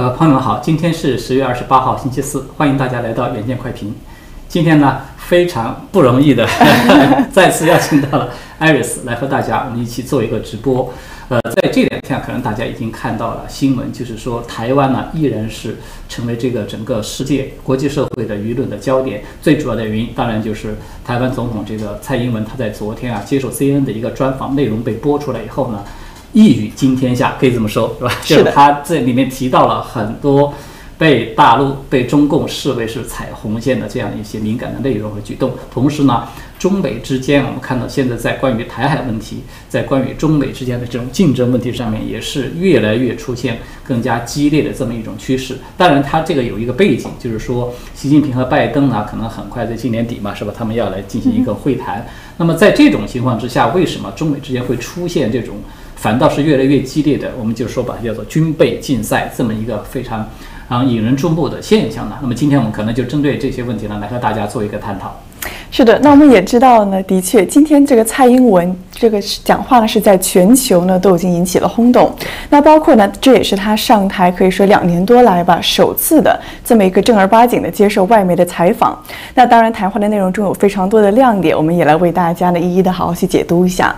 [0.00, 3.94] 呃，朋友们好，今天是十月二十八号，星期四，欢迎大家来到远见快评。
[4.48, 6.48] 今天呢，非常不容易的，
[7.30, 10.90] 再次邀请到了艾瑞斯来和大家我们一起做一个直播。
[11.28, 15.76] 呃，在这两天，可能大家已经看到了新闻，就是说台湾呢依然是
[16.08, 19.22] 成为这个整个世界国际社会的舆论的焦点。
[19.42, 25.84] 最主要的原因，当然就是台湾总统这个蔡英文，他在昨天啊接受 CNN 的一个专访，内容被播出来以后呢。
[26.32, 28.12] 一语惊天下，可以这么说，是吧？
[28.22, 28.52] 是的。
[28.52, 30.54] 他这里面提到了很多
[30.96, 35.52] 被大陆、被中共视为是踩红线的这样一些敏感的内容和举动。
[35.72, 36.28] 同时呢，
[36.58, 45.58] 中美之间，我们看到现在在关于台海问题，在关于中美之间的这种竞争问题上面，也是越来越出现更加激烈的这么一种趋势。
[45.76, 50.52] 当然，它这个有一个背景，就是说，习近平和拜登呢，可能很快在今年底嘛，是吧？
[50.56, 52.06] 他们要来进行一个会谈。
[52.36, 55.56] 那么在这种情况之下，为什么中美之间会出现这种？
[56.00, 60.26] 反倒是越来越激烈的，我们就说把它叫做军备竞赛这么一个非常
[60.66, 62.16] 啊引人注目的现象呢。
[62.22, 65.22] 那么今天我们可能就针对这些问题呢，来和大家做一个探讨。
[65.72, 72.12] 是的，那我们也知道呢，的确，今天这个蔡英文这个讲话呢，是在全球呢都已经引起了轰动。
[72.48, 79.00] 那包括呢，这也是他上台可以说两年多来吧，首次的这么一个正儿八经的接受外媒的采访。
[79.34, 83.94] 那当然，谈话的内容中有非常多的亮点，我们也来为大家呢一一的好好去解读一下。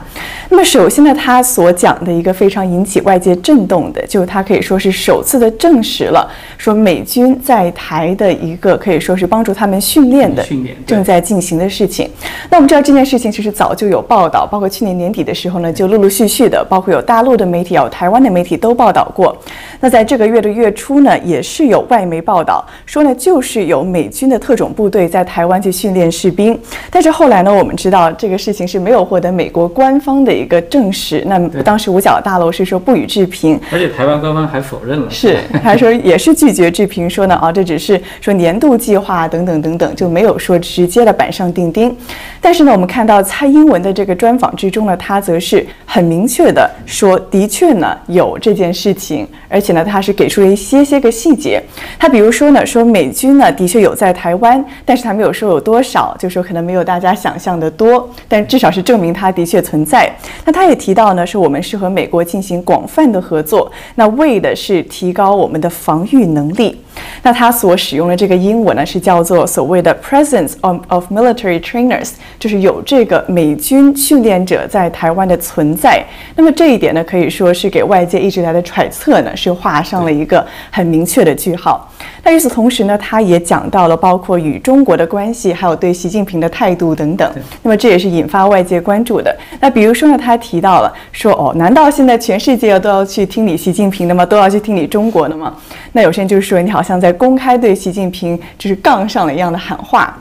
[0.50, 12.10] 那么首先呢，他所讲的一个非常引起外界震动的，就是他可以说是首次的证实了，说美军在台的一个可以说是帮助他们训练的训练正在进行的事情。
[12.50, 19.36] 那我们知道这件事情其实早就有报道，包括去年年底的时候呢，就陆陆续续的，包括有大陆的媒体，有台湾的媒体都报道过。
[19.80, 26.58] 那在这个月的月初呢，也是有外媒报道说呢，就是有美军的特种部队在台湾去训练士兵。
[26.90, 31.22] 但是后来呢，我们知道这个事情是没有获得美国官方的一个证实。
[31.26, 41.94] 那当时五角大楼是说不予置评，而且台湾官方还否认了，是他说也是拒绝置评，说呢啊，这只是说年度计划等等等等，就没有说直接的板上钉钉。
[42.40, 51.62] 但是呢，我们看到蔡英文的这个专访之中呢，他则是很明确的说，的确呢有这件事情，而且呢，他是给出了一些些个细节。
[51.98, 60.10] 他比如说呢，说美军呢的确有在台湾，但是他没有说有多少，就说可能没有大家想象的多，但至少是证明它的确存在。
[60.44, 66.76] 那他也提到呢，说我们是和美国进行广泛的合作，那为的是提高我们的防御能力。
[67.22, 76.04] 那他所使用的这个英文呢，是叫做所谓的 presence of of military trainers，就是有这个美军训练者在台湾的存在。
[76.34, 81.88] 那么这一点呢，可以说是给外界一直来的揣测呢，是画上了一个很明确的句号。
[82.24, 87.32] 那与此同时呢，他也讲到了包括与中国的关系，还有对习近平的态度等等。
[87.62, 89.34] 那么这也是引发外界关注的。
[89.60, 94.26] 那比如说呢，他提到了说，哦，难道现在全世界都要去听你习近平的吗？
[94.26, 95.54] 都要去听你中国的吗？
[95.92, 100.14] 那有些人就是说，你好像在公开对习近平就是杠上了一样的喊话。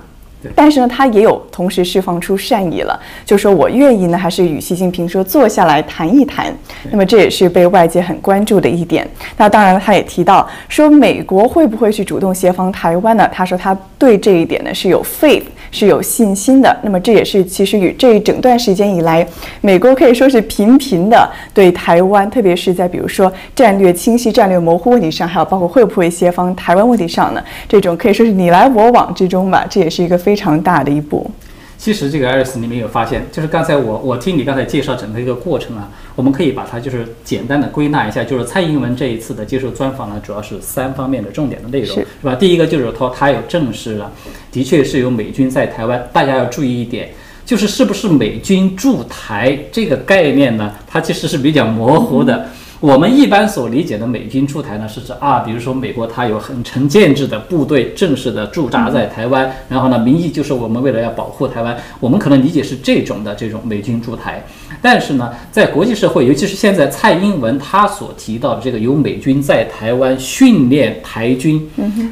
[0.55, 6.53] 但是呢，他也有同时释放出善意了，就说我愿意呢，还是与习近平说坐下来谈一谈。
[6.89, 9.07] 那么这也是被外界很关注的一点。
[9.37, 13.29] 那当然了，他也提到说，美国会不会去主动协防台湾呢？
[13.31, 15.43] 他说他对这一点呢是有 faith。
[15.73, 16.77] 是有信心的。
[16.83, 19.25] 那么这也是其实与这一整段时间以来，
[19.61, 31.29] 美国可以说是频频的对台湾，特别是在比如说战略清晰、战略模糊问题上，还有包括会不会协防台湾问题上呢，这种可以说是你来我往之中吧，这也是一个非常大的一步。
[31.77, 42.35] 其实这个艾瑞斯，你们有发现，就是刚才我我听你刚才介绍整个一个过程啊，我们可以把它就是简单的归纳一下，就是蔡英文这一次的接受专访呢，主要是三方面的重点的内容，是吧？
[42.35, 44.11] 第一个就是说他有证实了，
[44.51, 47.09] 的确是有美军在台湾，大家要注意一点，
[47.43, 50.71] 就是是不是美军驻台这个概念呢？
[50.85, 52.47] 它其实是比较模糊的。
[52.81, 64.43] 我们一般所理解的美军驻台呢，是指啊，比如说美国它有很成建制的部队正式的驻扎在台湾，然后呢，名义就是我们为了要保护台湾，我们可能理解是这种的这种美军驻台。
[64.81, 71.63] 但是呢，在国际社会，尤其是现在蔡英文他所提到的这个由美军在台湾训练台军，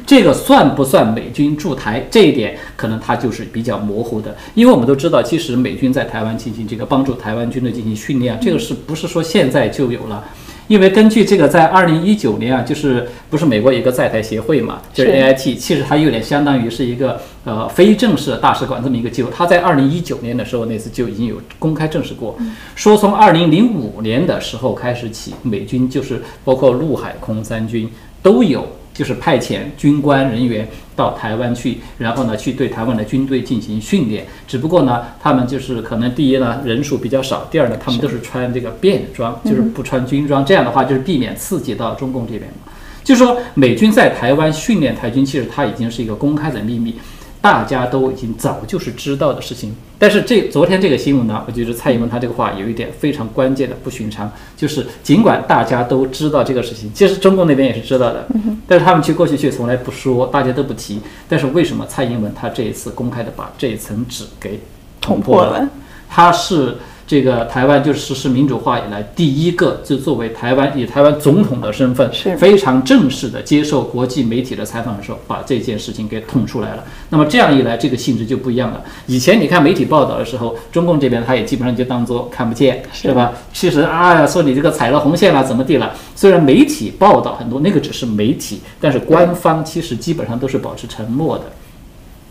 [0.06, 2.06] 这个算不算美军驻台？
[2.08, 10.22] 这一点可能它就是比较模糊的，因为我们都知道，其实美军在台湾进行这个帮助台湾军队进行训练，这个是不是说现在就有了？
[10.70, 19.28] 因为根据这个，在二零一九年啊，就是不是美国一个在台协会嘛，就是 AIT，其实它有点相当于是一个呃非正式的大使馆这么一个机构。
[19.34, 22.38] 它在二零一九年的时候，那次就已经有公开证实过，
[22.76, 27.90] 说从二零零五年的时候开始起，美军就是包括陆海空三军
[28.22, 28.64] 都有。
[29.00, 34.26] 就是派遣军官人员到台湾去，然后呢，去对台湾的军队进行训练。
[34.46, 40.44] 只不过呢，他们就是可能第一呢人数比较少，第二呢他们都是穿这个便装，就是不穿军装。
[40.44, 42.70] 这样的话就是避免刺激到中共这边嘛。
[43.02, 46.94] 就是说美军在台湾训练台军，其实它已经是一个公开的秘密。
[47.40, 58.26] 大家都已经早就是知道的事情，但是这昨天这个新闻呢，我觉得蔡英文他这个话有一点非常关键的不寻常，就是尽管大家都知道这个事情，其实中共那边也是知道的，
[58.66, 61.00] 但是他们去过去却从来不说，大家都不提。
[61.28, 64.60] 但是为什么蔡英文他这一次公开的把这一层纸给
[65.00, 65.68] 捅破了？
[66.08, 66.76] 他是。
[67.10, 72.08] 这个台湾就是实施民主化以来第一个，就作为台湾以台湾总统的身份，
[72.38, 76.84] 非常正式的接受国际媒体的采访的时候，把这件事情给捅出来了。
[77.08, 78.80] 那么这样一来，这个性质就不一样了。
[79.08, 83.32] 以前你看媒体报道的时候，中共这边他也基本上就当做看不见，是吧？
[83.52, 85.92] 其实啊，说你这个踩了红线了，怎么地了？
[86.14, 91.46] 虽然媒体报道很多，那个只是媒体，但是官方其实基本上都是保持沉默的。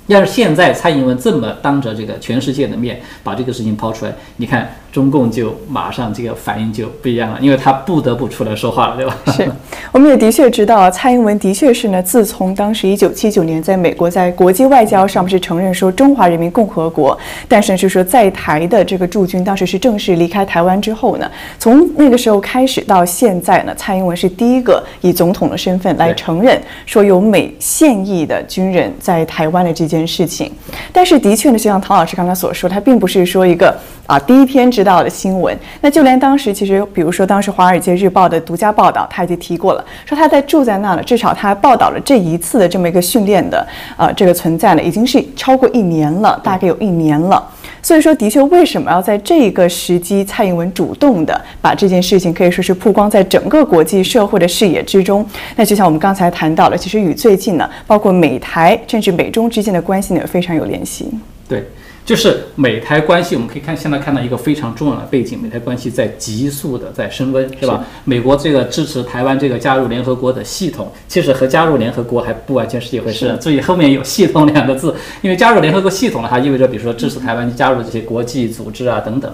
[0.09, 4.69] 要是现在蔡英文这么当着这个全世界的面把这个事情抛出来，你看。
[4.91, 9.15] 中共就马上这个反应就不一样了，因为他不得不出来说话了，对吧？
[9.27, 9.47] 是，
[9.91, 17.15] 我们也的确知道，蔡英文的确是呢，自从当时一九七九年在美国在国际外交上不是承认说中华人民共和国，
[17.47, 30.51] 但是是说在台的这个驻军当时是正式离开台湾之后呢，从那个时候开始到现在呢，蔡英文是第一个以总统的身份来承认说有美现役的军人在台湾的这件事情。
[30.93, 33.75] 但是的确呢，就像唐老师刚才所说，他并不是说一个
[34.07, 34.69] 啊第一天。
[34.69, 43.67] 知道的新闻，那就连当时其实，比如说当时《华尔街日报》的独家报道，他已经提过了，说他在住在那了，至少他报道了这一次的这么一个训练的，
[43.97, 47.43] 呃，这个存在呢，已经是超过一年了，大概有一年了。
[47.81, 55.25] 所以说，的确，为什么要在这个时机，蔡英文主动的把这件事情可以说是曝光在整个国际社会的视野之中？
[55.55, 61.09] 那就像我们刚才谈到了，其实与最近呢，包括美台甚至美中之间的关系呢，非常有联系。
[61.47, 61.63] 对。
[62.09, 67.85] 就是美台关系，我们可以看现在看到一个非常重要的背景，美台关系在急速的在升温，是吧？
[68.03, 73.37] 美国这个支持台湾这个加入联合国的系统，其实和加入联合国还不完全是一回事。
[73.39, 79.31] 注意后面有“系统”两个字，因为加入联合国系统呢，它意味着比如说支持台湾加入这些国际组织啊等等。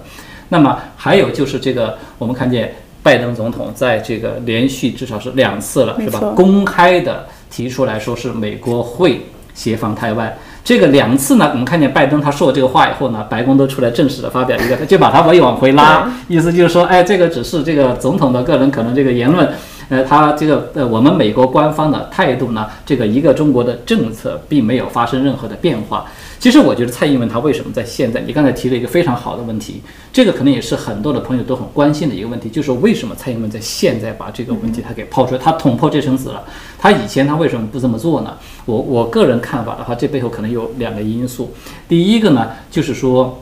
[0.49, 6.19] 那么还有就是这个，我们看见拜登总统在这个连续至少是两次了，是吧？
[6.35, 9.21] 公开的提出来说是美国会
[9.53, 10.37] 协防台湾。
[10.65, 19.47] 这个两次呢，我们看见拜登他说了这个话以后呢，白宫都出来正式的发表一个，就把他往往回拉，意思就是说，哎，这个只是这个总统的个人可能这个言论，
[19.89, 26.05] 呃，他这个呃，我们美国官方的态度呢，这个一个中国的政策并没有发生任何的变化。
[26.39, 28.21] 其实我觉得蔡英文他为什么在现在？
[28.21, 36.43] 你刚才提了一个非常好的问题，这个可能也是很多的朋友都很关心的一个问题，就是为什么蔡英文在现在把这个问题他给抛出来，他捅破这层纸了？
[36.77, 38.37] 他以前他为什么不这么做呢？
[38.65, 41.53] 我我个人看法的话，这背后可能有两个因素。
[41.87, 43.41] 第一个呢，就是说。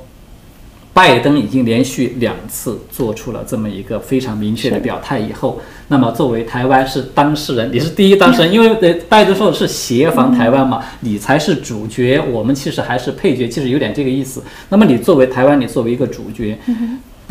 [0.94, 14.44] 拜登已经连续两次做出了这么一个非常明确的表态以后，那么作为台湾是当事人，你是第一当事人，因为呃，拜登说的是协防台湾嘛，你才是主角，我们其实还是配角，其实有点这个意思。
[14.70, 16.58] 那么你作为台湾，你作为一个主角。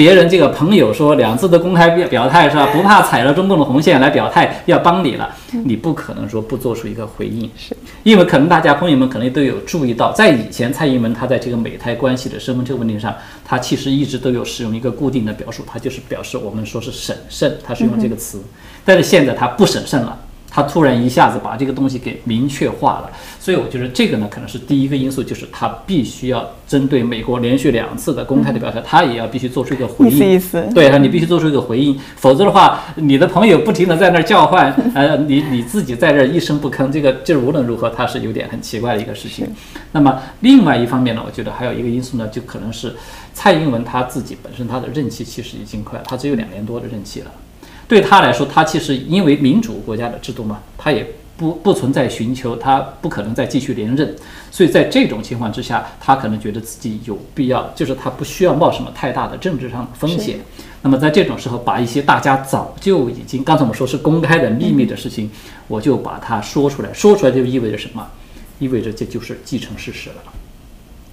[0.02, 2.66] 别人这个朋友说两次的公开表表态是吧？
[2.72, 5.32] 不怕踩了中共的红线来表态要帮你了，
[5.64, 7.76] 你不可能说不做出一个回应，是。
[8.02, 13.14] 因为可能大家朋友们可能都有注意到，在以前蔡英文他在这个美台关系的身份这个问题上，
[13.44, 18.42] 他其实一直都有使用一个固定的表述，他就是表示我们说是审慎，他是用这个词，
[18.84, 20.18] 但是现在他不审慎了。
[20.54, 30.12] 他突然一下子把这个东西给明确化了，所以我觉得这个呢，可能是第一个因素，就是他必须要针对美国连续两次的公开的表态，他也要必须做出一个回应。
[30.14, 30.68] 意思意思。
[30.74, 39.46] 对啊，你必须做出一个回应， 否则的话，你的朋友不停的在那儿叫唤，呃，你你自己在这儿一声不吭，这个就是无论如何，他是有点很奇怪的一个事情。
[39.92, 42.94] 那么另外一方面呢，我觉得还有一个因素呢，就可能是
[43.32, 47.30] 蔡英文他自己本身他的任期其实已经快，他只有两年多的任期了。
[47.92, 51.06] 对他来说，他其实因为民主国家的制度嘛，他也
[51.36, 54.16] 不不存在寻求，他不可能再继续连任，
[54.50, 60.38] 所以在这种情况之下，他可能觉得自己有必要，就是他不需要冒什么太大的政治上的风险。
[60.80, 65.30] 那么在这种时候，把一些大家早就已经，刚才我们说是公开的秘密的事情，
[65.68, 68.06] 我就把它说出来，说出来就意味着什么？
[68.58, 70.16] 意味着这就是既成事实了，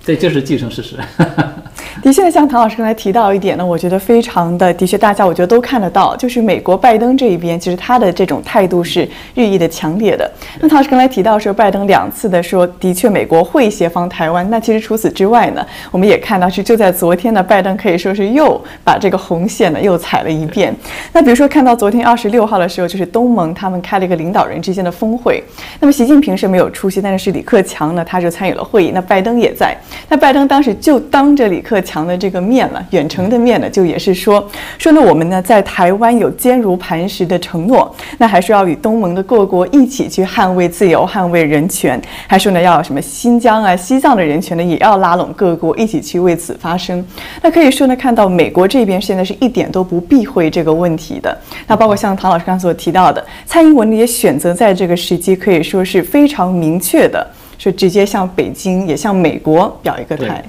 [0.10, 0.96] 这就是既成事实。
[2.02, 10.30] 的确，像唐老师刚才提到一点呢，我觉得非常的，的确，大家我觉得都看得到，就是美国拜登这一边，其实他的这种态度是日益的强烈的。
[10.62, 14.50] 那唐老师刚才提到说，拜登两次的说，的确美国会协防台湾。
[14.50, 20.74] 那其实除此之外呢，我们也看到是就在昨天呢，拜登可以说是又把这个红线呢又踩了一遍。
[21.12, 25.44] 那比如说看到昨天二十六号的时候，就是东盟他们开了一个领导人之间的峰会，
[25.82, 28.92] 那么习近平是没有出席，但是是李克强呢，他就参与了会议。
[28.94, 29.76] 那拜登也在，
[30.08, 31.80] 那拜登当时就当着李克。
[31.90, 47.04] 强的这个面了，远程的面呢，就也是说说呢，我们呢在台湾有坚如磐石的承诺，那还说要与东盟的各国一起去捍卫自由、捍卫人权，还说呢要什么新疆啊、西藏的人权呢，也要拉拢各国一起去为此发声。
[47.42, 51.36] 那可以说呢，看到美国这边现在是一点都不避讳这个问题的。
[51.66, 57.26] 那包括像唐老师刚才所提到的，蔡英文呢也选择在这个时机，可以说是非常明确的。
[57.60, 60.44] 是直接向北京也向美国表一个态，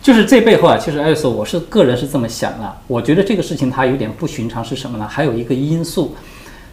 [0.00, 2.76] 就是这背后啊，其实艾瑞斯，我是个人是这么想的。
[2.86, 5.06] 我觉得这个事情它有点不寻常，是什么呢？
[5.06, 6.14] 还有一个因素。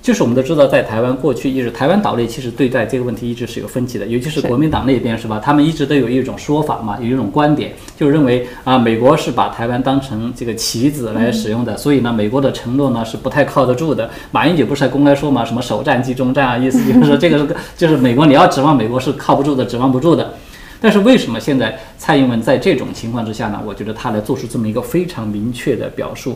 [0.01, 5.39] 就是我们都知道，在台湾过去一直，台湾岛内其实对待这个问题一直是有分歧的，尤其是国民党那边是吧？
[5.39, 14.09] 他们一直都有一种说法嘛，有一种观点，就认为啊，美国是把台湾当成这个棋子来使用的，所以呢，美国的承诺呢是不太靠得住的。
[14.31, 20.33] 马英九不是还公开说嘛，什么首战即终战啊，意思就是说 这个就是美国你要指望美国是靠不住的，指望不住的。
[20.81, 23.61] 但是为什么现在蔡英文在这种情况之下呢？
[23.63, 26.35] 我觉得他来做出这么一个非常明确的表述。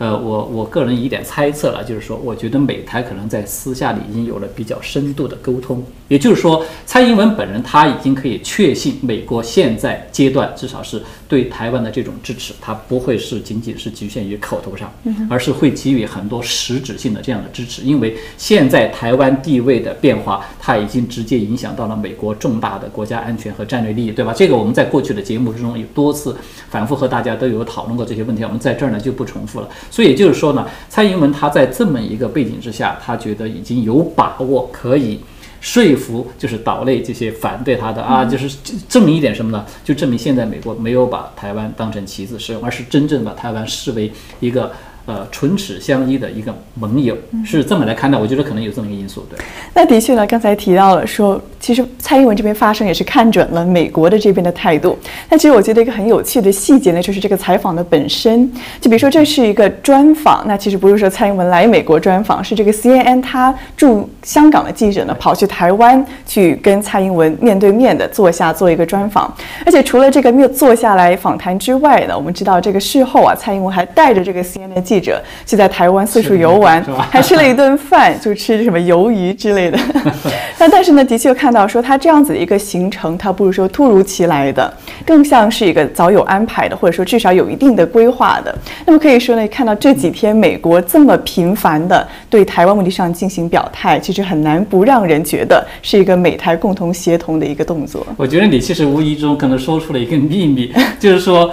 [0.00, 14.90] 呃，我我个人一点猜测了，就是说，我觉得美台可能在私下里已经有了比较深度的沟通，也就是说，蔡英文本人他已经可以确信，美国现在阶段至少是对台湾的这种支持，他不会是仅仅是局限于口头上，
[15.28, 24.32] 而是会给予很多实质性的这样的支持，因为现在台湾地位的变化，它已经直接影响到了美国重大的国家安全和战略利益，对吧？
[24.34, 26.34] 这个我们在过去的节目之中有多次
[26.70, 29.68] 反复和大家都有讨论过这些问题，我们在这儿呢就不重复了。
[29.90, 35.20] 所以也就是说呢，蔡英文他在这么一个背景之下，他觉得已经有把握可以
[35.60, 38.56] 说服，就是岛内这些反对他的啊，就是
[38.88, 39.66] 证明一点什么呢？
[39.84, 44.72] 就证明现在美国没有把台湾当成棋子使用，而是真正把台湾视为一个。
[45.10, 49.26] 呃，唇齿相依的一个盟友是这么来看待，我觉得可能有这么一个因素。
[49.28, 49.36] 对，
[49.74, 54.96] 那的确呢，刚才提到了说，其实蔡英文这边发声也是看准了美国的这边的态度。
[55.28, 58.48] 那其实我觉得一个很有趣的细节呢，就是这个采访的本身，
[58.80, 69.34] 就比如说这是一个专访，那其实不是说蔡英文来美国专访，是这个 CNN 他驻香港的记者呢跑去台湾去跟蔡英文面对面的坐下做一个专访。
[69.66, 79.78] 而且除了这个面坐下来访谈之外呢，我们知道这个事后啊，蔡英文还带着这个 CNN 的记者就在台湾四处游玩， 还吃了一顿饭，就吃什么鱿鱼之类的。
[80.58, 84.70] 那但是呢，的确看到说他这样子的一个行程，他不是说突如其来的，
[85.06, 88.54] 更像是一个早有安排的，或者说至少有一定的规划的。
[88.84, 98.06] 那么可以说呢，看到这几天美国这么频繁的对台湾问题上进行表态，其实很难不让人觉得是一个美台共同协同的一个动作。
[98.18, 101.50] 我觉得你其实无意中可能说出了一个秘密， 就是说。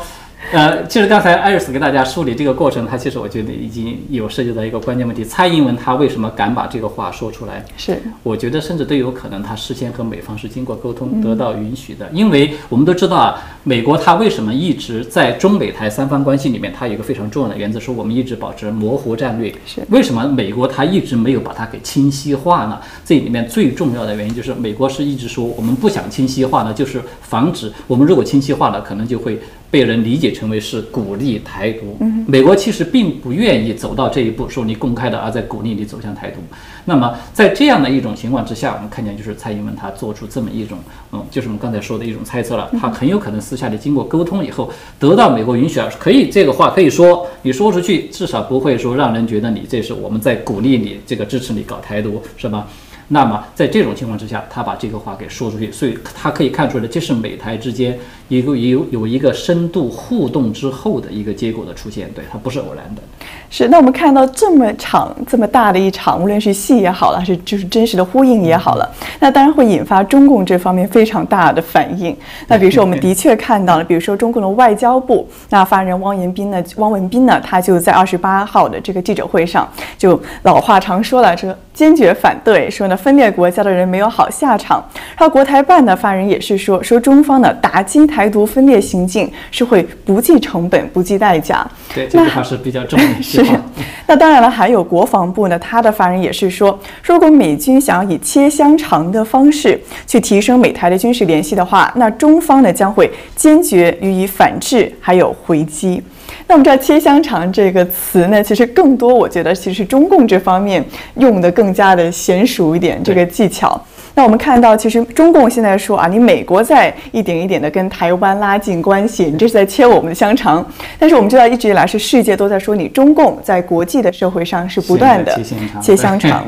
[0.53, 5.21] 呃，其实刚才艾瑞斯给大家梳理这个过程，他其实我觉得已经有涉及到一个关键问题。
[5.23, 7.65] 蔡英文他为什么敢把这个话说出来？
[7.75, 12.07] 是，我觉得甚至都有可能他事先和美方是经过沟通得到允许的。
[12.13, 19.53] 因为我们都知道啊，美国他为什么一直在中美台三方关系里面，它有一个非常重要的原则，说我们一直保持模糊战略。
[19.65, 22.79] 是，为什么美国他一直没有把它给清晰化呢？
[23.03, 29.37] 这里面最重要的原因就是美国是一直说我们不想清晰化呢，就是防止我们如果清晰化了，可能就会。
[29.69, 36.39] 被人理解成为是鼓励台独，美国其实并不愿意走到这一步，说你公开的而在鼓励你走向台独。
[36.85, 40.77] 那么在这样的一种情况之下，我们看见就是蔡英文他做出这么一种，
[41.11, 52.65] 嗯，就是我们刚才说的一种猜测了，他很有可能私下里经过沟通以后，得到美国允许，可以这个话可以说，你说出去至少不会说让人觉得你这是我们在鼓励你这个支持你搞台独，是吧？
[53.09, 57.97] 那么在这种情况之下，他把这个话给说出去，所以他可以看出来，这是美台之间
[58.27, 63.01] 一个有有一个深度互动之后的一个结果的出现，对，它不是偶然的。
[63.49, 68.89] 是，那我们看到这么场这么大的一场，无论是戏也好了，还是就是真实的呼应也好了，
[69.19, 72.15] 那当然会引发中共这方面非常大的反应。
[72.47, 84.83] 那比如说，我们的确看到了，比如说中共的外交部那发言人汪文斌呢，汪文斌呢，他就在二十八号的这个记者会上，就老话常说了，这坚决反对，说呢分裂国家的人没有好下场。
[85.17, 91.65] 然后国台办的发言人也是说，说中方呢打击台独分裂行径是会不计成本、不计代价。
[91.95, 93.05] 对，这句话是比较重的。
[93.43, 93.59] 是，
[94.05, 106.01] 那当然了，还有国防部呢，他的发言也是说，如果美军想要以切香肠的方式去提升美台的军事联系的话，那中方呢将会坚决予以反制，还有回击。
[106.47, 110.83] 那我们知道“切香肠”这个词呢，其实更多，我觉得其实中共这方面
[111.15, 113.79] 用的更加的娴熟一点，这个技巧。
[114.17, 120.65] 那我们看到，其实中共现在说啊，你美国在一点一点的跟台湾拉近关系，你这是在切我们的香肠。
[120.97, 126.43] 但是我们知道，一直以来是世界都在说你中共在国际的社会上是不断的切香肠，切香肠。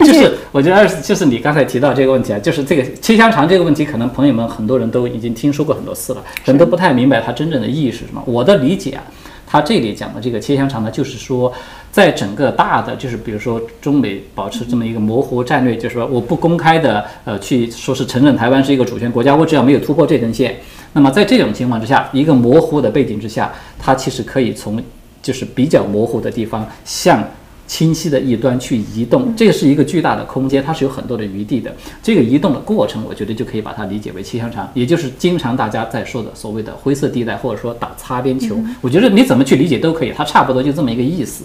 [0.00, 8.20] 就是我觉得二，就是你刚才提到这个问题啊，就是这个切香肠这个问题，可能朋友们很多人都已经听说过很多次了，可能都不太明白它真正的意义是什么。
[8.26, 9.04] 我的理解啊。
[9.46, 11.52] 他这里讲的这个切香肠呢，就是说，
[11.94, 20.56] 在整个大的，就是比如说中美保持这么一个模糊战略，就是说我不公开的，呃，去说是承认台湾是一个主权国家，我只要没有突破这根线，
[20.92, 24.82] 那么在这种情况之下，一个模糊的背景之下，它其实可以从
[25.22, 27.22] 就是比较模糊的地方向。
[27.66, 31.74] 清晰的一端去移动，这个是一个巨大的空间，它是有很多的余地的。
[32.02, 38.54] 这个移动的过程，我觉得就可以把它理解为切香肠，也就是经常大家在说的所谓的灰色地带，或者说打擦边球。
[38.82, 41.42] 我觉得你怎么去理解都可以，它差不多就这么一个意思。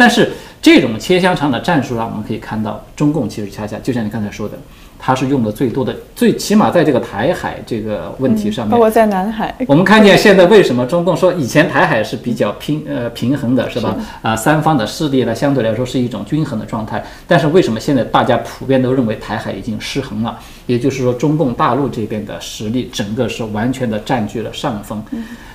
[0.00, 4.56] 但是这种切香肠的战术上，我们可以看到，中共其实恰恰就像你刚才说的。
[5.02, 13.96] 它是用的最多的，最起码在这个台海这个问题上面，包括在南海，我们看见现在为什么中共说以前台海是比较平呃平衡的，是吧？
[14.20, 20.38] 啊，三方的势力呢相对来说是一种均衡的状态，但是为什么现在大家普遍都认为台海已经失衡了？
[20.66, 25.02] 也就是说，中共大陆这边的实力整个是完全的占据了上风，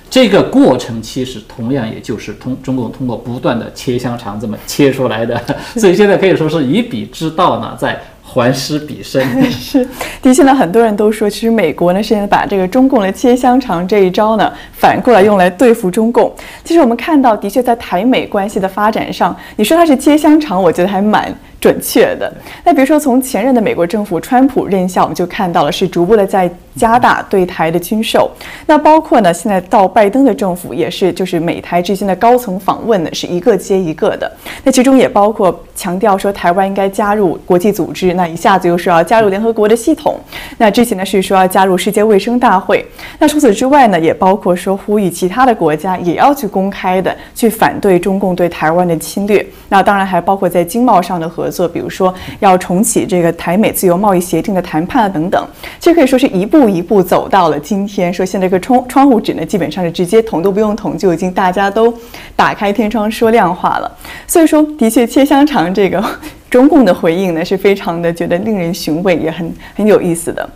[0.10, 5.42] 这个过程其实同样也就是通中共通过不断的切香肠这么切出来的，
[5.78, 8.00] 所以现在可以说是以彼之道呢在。
[8.28, 9.88] 还施彼身是，
[10.20, 16.34] 的确呢，很多人都说，其实美国呢，现在把这个中共的切香肠这一招呢，反过来用来对付中共。
[16.64, 21.34] 其实我们看到，的确在台美关系的发展上，你说它是切香肠，我觉得还蛮。
[21.66, 22.32] 准确的。
[22.64, 28.30] 那比如说，从前任的美国政府川普任下，我们就看到了是逐步的在加大对台的军售。
[28.68, 34.32] 那包括呢，现在到拜登的政府也是，就是美台之间的高层访问呢，是一个接一个的。
[34.64, 40.20] 那其中也包括强调说台湾应该加入国际组织，那一下子又说要加入联合国的系统。
[40.60, 42.86] 那之前呢是说要加入世界卫生大会。
[43.18, 49.44] 那除此之外呢，也包括说呼吁其他的国家也要去公开的去反对中共对台湾的侵略。
[49.68, 51.55] 那当然还包括在经贸上的合作。
[51.56, 55.48] 做，比如说要重启这个台美自由贸易协定的谈判啊等等，
[55.80, 58.14] 其实可以说是一步一步走到了今天。
[58.14, 61.94] 说现在这个窗窗户纸呢，基本上是直接捅都不用捅，就已经大家都
[62.36, 63.90] 打开天窗说亮话了。
[64.28, 66.04] 所以说，的确切香肠这个
[66.52, 70.50] 中共的回应呢，是非常的觉得令人寻味，也很很有意思的。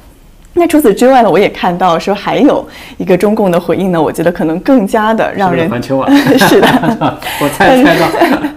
[0.53, 6.67] 那除此之外呢，我也看到说还有一个中共的回应呢，我觉得可能更加的让人环球网 是的，
[7.41, 8.07] 我猜猜到。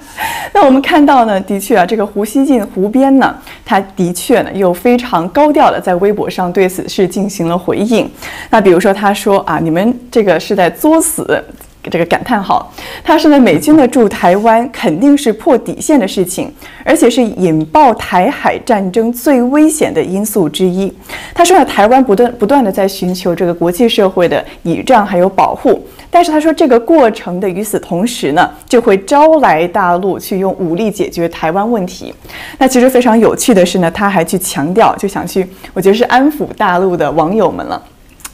[0.54, 8.10] 那我们看到呢，的确啊，这个胡锡进胡编呢，他的确呢又非常高调的在微博上对此事进行了回应。
[8.50, 11.42] 那比如说他说啊，你们这个是在作死。
[11.90, 16.52] 这个感叹号，他说呢，美军呢驻台湾肯定是破底线的事情，
[16.84, 20.92] 而且是引爆台海战争最危险的因素之一。
[21.34, 32.14] 他说呢，台湾不断不断的在寻求这个国际社会的倚仗还有保护，但是他说这个过程的与此同时呢，就会招来大陆去用武力解决台湾问题。
[32.58, 37.82] 那其实非常有趣的是呢，他还去强调，就想去，我觉得是安抚大陆的网友们了。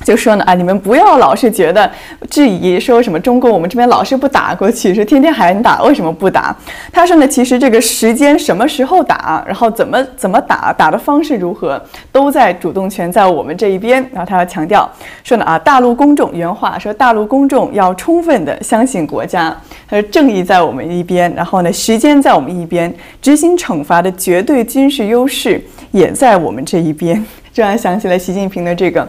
[0.04, 1.90] 就说呢啊，你们不要老是觉得
[2.30, 6.56] 质疑，说什么中共我们这边老是不打过去，说天天喊打，为什么不打？
[6.92, 11.82] 他说呢，其实这个时间什么时候打，然后怎么怎么打，打的方式如何，
[12.12, 14.00] 都在主动权在我们这一边。
[14.12, 14.88] 然后他要强调
[15.24, 19.54] 说呢啊，大陆公众原话说，大陆公众要充分的相信国家，
[19.90, 27.22] 他说正义在我们一边，然后呢时间在我们一边，执行惩罚的绝对军事优势也在我们这一边。
[27.54, 29.06] 突然想起了习近平的这个。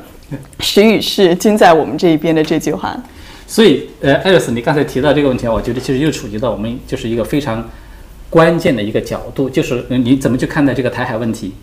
[0.59, 2.95] 时与势均在我们这一边的这句话，
[3.47, 7.67] 所以，呃，艾瑞斯，你刚才提到这个问题，我觉得其实又触及到我们就是一个非常
[8.29, 11.53] 关键的一个角度，就是你怎么去看待这个台海问题。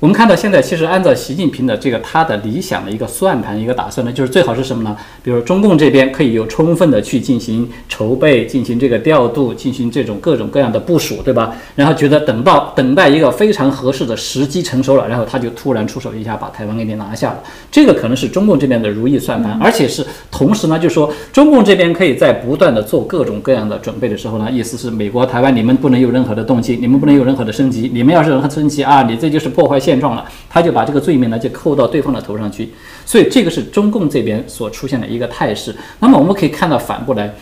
[0.00, 4.96] 我们看到现在，其实按照习近平的这个他的理想的一个算盘、一个打算呢，就是最好是什么呢？
[5.24, 11.52] 比如中共这边可以有充分的去进行筹备、进行这个调度、进行这种各种各样的部署，对吧？
[11.74, 17.42] 然后觉得等到等待一个非常合适的时机成熟了，然后他就突然出手一下把台湾给你拿下了。
[17.68, 29.76] 这个可能是中共这边的如意算盘，而且是同时呢，就说中共这边可以在不断的做各种各样的准备的时候呢，意思是美国、台湾你们不能有任何的动静，你们不能有任何的升级，你们要是任何升级啊，你这就是破坏。
[29.88, 32.68] 现状了，他就把这个罪名呢就扣到对方的头上去，
[33.06, 35.74] 所以这个是中共这边所出现的一个态势。
[36.00, 37.32] 那么我们可以看到反过来，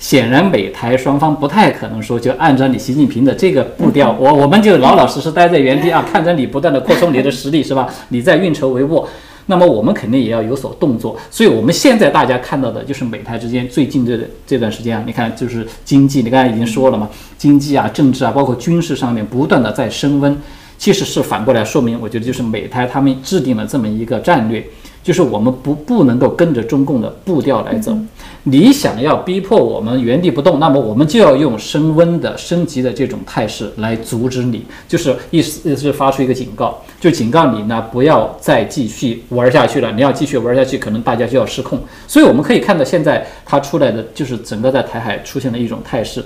[0.00, 7.88] 显然美台双方不太可能说就按照你习近平的这个步调， 我我们就老老实实待在原地啊，看着你不断的扩充你的实力是吧？
[8.10, 9.06] 你在运筹帷幄，
[9.46, 11.16] 那么我们肯定也要有所动作。
[11.30, 20.36] 所以我们现在大家看到的就是美台之间最近这这段时间啊，你看就是经济，你刚才已经说了嘛，经济啊、政治啊，包括军事上面不断的在升温。
[20.78, 24.64] 其实是反过来说明，我觉得就是美台他们制定了这么一个战略。
[25.02, 27.96] 就是我们不不能够跟着中共的步调来走，
[28.42, 34.64] 你想要逼迫我们原地不动，那么我们就要用升温的、升级的这种态势来阻止你。
[34.88, 39.92] 就是意思是发出一个警告，就警告你呢不要再继续玩下去了。
[39.92, 41.78] 你要继续玩下去，可能大家就要失控。
[42.08, 46.24] 所以我们可以看到，现在它出来的就是整个在台海出现了一种态势。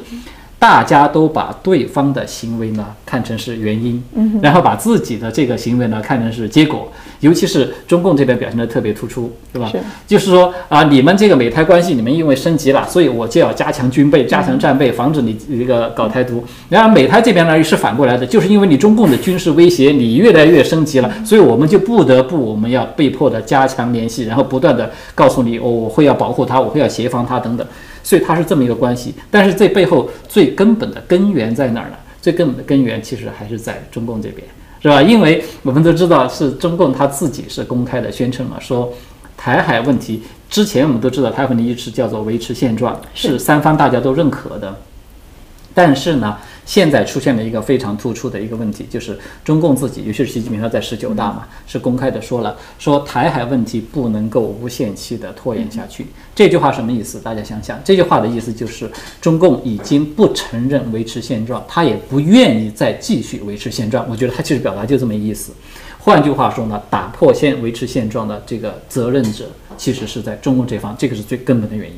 [0.61, 4.01] 大家都把对方的行为呢看成是原因，
[4.43, 6.87] 然后把自己的这个行为呢看成是结果，
[7.21, 9.67] 尤其是中共这边表现的特别突出，是吧？
[9.73, 16.45] 是，就是说啊，你们这个美台关系，你们因为升级了，所以我就要加强军备、加强战备，防止你这个搞台独。
[16.69, 27.67] 然而美台这边呢又是反过来的，就是因为你中共的军事威胁，你越来越升级了，所以我们就不得不我们要被迫的加强联系，然后不断的告诉你，我我会要保护他，我会要协防他等等。
[28.03, 31.97] 所以它是这么一个关系，但是这背后最根本的根源在哪儿呢？
[32.21, 34.47] 最根本的根源其实还是在中共这边，
[34.83, 35.03] 是吧？
[35.03, 38.93] 因为我们都知道，是中共他自己是公开的宣称了，说
[39.37, 44.77] 台海问题之前我们都知道，台海问题是叫做维持现状，是三方大家都认可的，
[45.73, 46.37] 但是呢？
[46.71, 56.07] 现在出现了一个非常突出的一个问题，就是中共自己，尤其是习近平，他在十九大嘛，是公开的说了，说台海问题不能够无限期的拖延下去。
[56.33, 57.19] 这句话什么意思？
[57.19, 58.89] 大家想想，这句话的意思就是
[59.21, 64.07] 中共已经不承认维持现状，他也不愿意再继续维持现状。
[64.09, 65.53] 我觉得他其实表达就这么意思。
[65.99, 69.47] 换句话说呢，打破现维持现状的这个责任者，
[69.81, 71.97] 其实是在中共这方，这个是最根本的原因。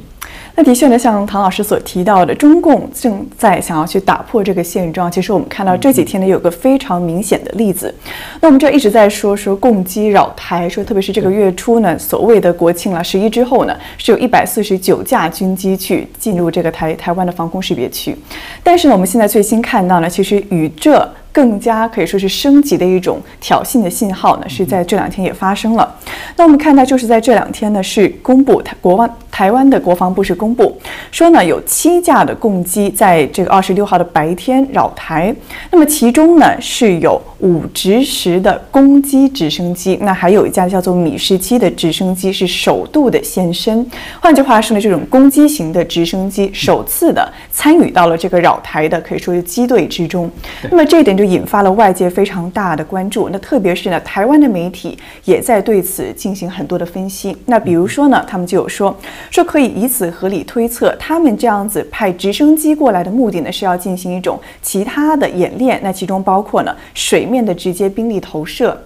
[0.55, 5.11] 那的确呢，像唐老师所提到的，中共正在想要去打破这个现状。
[5.11, 7.93] 其实我们看到这几天呢，有个非常明显的例子。
[8.41, 18.17] 那我们这一直在说说共机扰台，说特别是这个月初呢，所谓的国庆了十一之后呢，是有一百四十九架军机去进入这个台台湾的防空识别区。
[18.63, 25.97] 但是呢，我们现在最新看到呢，其实与这更加可以说是升级的一种挑衅的信号呢，是在这两天也发生了。
[26.37, 29.09] 那我们看到就是在这两天呢，是公布台国防
[29.43, 30.79] 台湾的国防部是公布
[31.11, 35.35] 说呢，有七架的攻击在这个二十六号的白天扰台。
[35.73, 43.85] 那么其中呢是有五直十的攻击直升机，那还有一架叫做米十七的直升机是首度的现身。
[44.21, 50.31] 换句话说呢，这种攻击型的直升机首次的参与到了这个扰台的可以说是机队之中。
[50.71, 53.29] 那么这一点就引发了外界非常大的关注。
[53.33, 57.37] 那特别是呢，台湾的媒体也在对此进行很多的分析。
[57.47, 58.97] 那比如说呢，他们就有说。
[59.33, 68.79] 说可以以此合理推测，他们这样子派直升机过来的目的呢，是要进行一种其他的演练，那其中包括呢水面的直接兵力投射。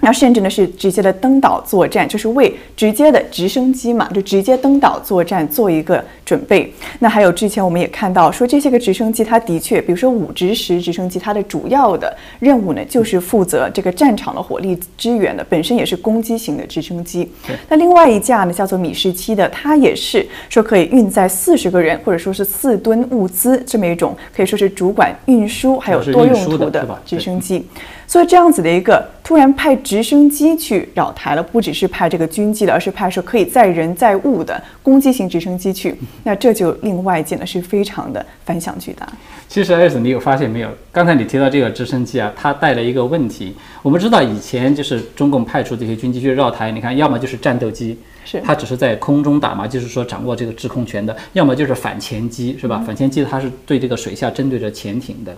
[0.00, 6.72] 那甚至呢是直接的登岛作战，就是为直接的直升机嘛，就直接登岛作战做一个准备。
[6.98, 17.28] 那还有之前我们也看到说这些个直升机，它的确，比如说五直十直升机，它的主要的任务呢就是负责这个战场的火力支援的，本身也是攻击型的直升机。
[17.68, 27.66] 那另外一架呢叫做米十七的，它也是说可以运载四十个人或者说是四吨物资这么一种，可以说是主管运输还有多用途的直升机。
[28.08, 35.94] 所以这样子的一个突然派直升机去扰台了，不只是派这个军机的，而是派说可以载人载物的攻击型直升机去，
[36.24, 39.06] 那这就令外界呢是非常的反响巨大。
[39.46, 40.70] 其实，艾斯，你有发现没有？
[40.90, 43.54] 刚才你提到这个直升机啊，它带了一个问题。
[43.82, 52.82] 我们知道以前就是中共派出这些军机去绕台，你看，要么就是战斗机，是它只是在空中打嘛，就是说掌握这个制空权的；要么就是反潜机，是吧？
[52.86, 55.36] 反潜机它是对这个水下针对着潜艇的。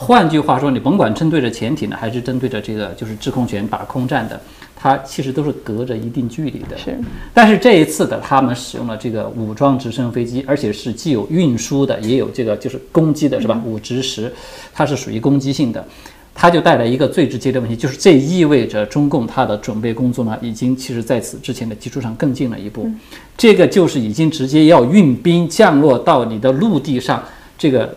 [0.00, 4.40] 换句话说，你甭管针对着潜艇呢，还是针对着这个就是制空权打空战的，
[4.76, 6.78] 它其实都是隔着一定距离的。
[6.78, 6.96] 是。
[7.34, 13.60] 但是这一次的，他们使用了这个武装直升飞机，而且是既有运输的，也有这个就是攻击的，是吧？
[13.66, 14.32] 武直十，
[14.72, 15.84] 它是属于攻击性的，
[16.32, 22.88] 它就带来一个最直接的问题，就是这意味着中共它的准备工作呢，已经其实在此之前的基础上更进了一步。
[23.36, 27.20] 这个就是已经直接要运兵降落到你的陆地上，
[27.58, 27.92] 这个。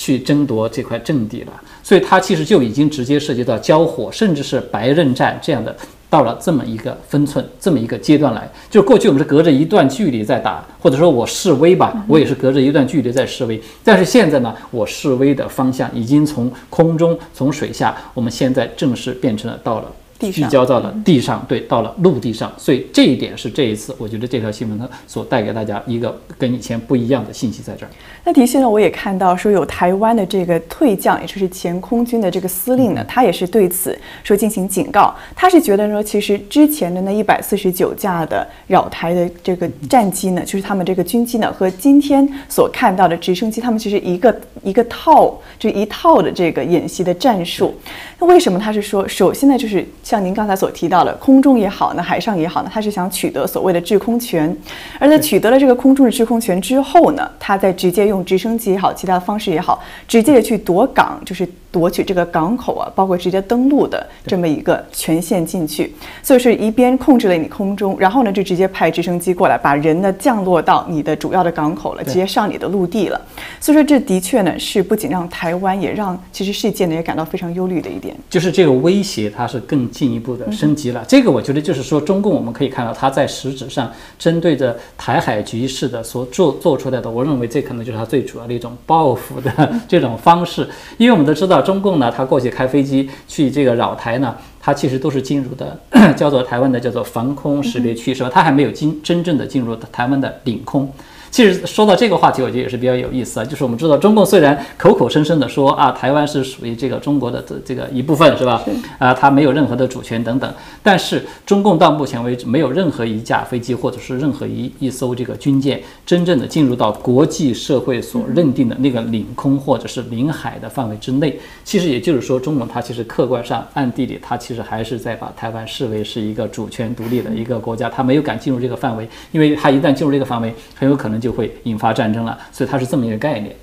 [0.00, 5.76] 去争夺这块阵地了，所以它其实就已经直接涉及到交火，甚至是白刃战这样的，
[6.08, 8.50] 到了这么一个分寸，这么一个阶段来。
[8.70, 13.60] 就过去我们是隔着一段距离在打，或者说我示威吧，我也是隔着一段距离在示威。
[13.84, 27.88] 但是现在呢，我示威的方向已经从空中、从水下，我们现在正式变成了到了地上聚焦到了地上，对，到了陆地上，所以这一点是这一次我觉得这条新闻呢所带给大家一个跟以前不一样的信息在这儿。
[28.22, 35.14] 那的确呢，我也看到说有台湾的这个退将，也就是前空军的这个司令呢，他也是对此说进行警告。
[35.34, 47.74] 他是觉得说，其实之前的那一百四十九架的扰台的这个战机呢，就是他们这个军机呢，和今天所看到的直升机，他们其实一个一个套，就一套的这个演习的战术。
[48.18, 54.56] 那为什么他是说，首先呢，就是像您刚才所提到的，空中也好呢，海上也好呢，他是想取得所谓的制空权，
[54.98, 65.94] 而在取得了这个空中的制空权之后呢，他再直接用直升机也好，其他的方式也好，直接的去夺港，就是夺取这个港口啊，包括直接登陆的这么一个权限进去。
[66.22, 73.20] 所以是一边控制了你空中，然后呢就直接派直升机过来，把人呢降落到你的主要的港口了，直接上你的陆地了。
[73.60, 78.16] 所以说这的确呢是不仅让台湾，也让其实世界呢也感到非常忧虑的一点。
[78.28, 81.04] 就是这个威胁，它是更进一步的升级了。
[81.06, 89.50] 这个我觉得就是说，中共我们可以看到，它在实质上针对着台海局势的所做做出来的，我认为这可能就是它最主要的一种报复的
[89.86, 90.68] 这种方式。
[90.98, 95.78] 因为我们都知道，中共呢，他过去开飞机去这个扰台呢，他其实都是进入的
[96.16, 98.30] 叫做台湾的叫做防空识别区，是吧？
[98.32, 100.90] 他还没有进真正的进入台湾的领空。
[101.30, 103.44] 其实说到这个话题，我觉得也是比较有意思啊。
[103.44, 108.64] 就是我们知道，中共虽然口口声声的说啊，台湾是属于这个中国的这这个一部分，是吧？
[108.98, 110.52] 啊，它没有任何的主权等等。
[110.82, 121.38] 但是中共到目前为止，没有任何一架飞机或者是任何一一艘这个军舰真正的进入到国际社会所认定的那个领空或者是领海的范围之内。
[121.62, 131.19] 其实也就是说，中共它其实客观上暗地里，它其实还是在把台湾视为是一个主权独立的一个国家，它没有敢进入这个范围，因为它一旦进入这个范围，很有可能。
[131.20, 133.54] 就会引发战争了，所以它是这么一个概念。